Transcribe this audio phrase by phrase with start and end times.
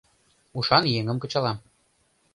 [0.57, 1.57] Ушан еҥым кычалам.